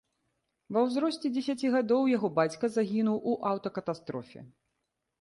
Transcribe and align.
Ва 0.77 0.81
ўзросце 0.85 1.31
дзесяці 1.35 1.71
гадоў 1.77 2.03
яго 2.15 2.33
бацька 2.41 2.65
загінуў 2.79 3.23
у 3.33 3.39
аўтакатастрофе. 3.55 4.39